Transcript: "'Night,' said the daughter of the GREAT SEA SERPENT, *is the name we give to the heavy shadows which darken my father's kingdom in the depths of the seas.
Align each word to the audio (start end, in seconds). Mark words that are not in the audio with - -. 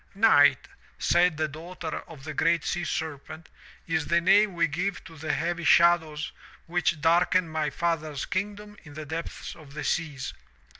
"'Night,' 0.15 0.67
said 0.97 1.37
the 1.37 1.47
daughter 1.47 1.99
of 2.07 2.23
the 2.23 2.33
GREAT 2.33 2.63
SEA 2.65 2.83
SERPENT, 2.85 3.49
*is 3.85 4.07
the 4.07 4.19
name 4.19 4.55
we 4.55 4.65
give 4.65 5.03
to 5.03 5.15
the 5.15 5.31
heavy 5.31 5.63
shadows 5.63 6.31
which 6.65 6.99
darken 6.99 7.47
my 7.47 7.69
father's 7.69 8.25
kingdom 8.25 8.75
in 8.83 8.95
the 8.95 9.05
depths 9.05 9.55
of 9.55 9.75
the 9.75 9.83
seas. 9.83 10.33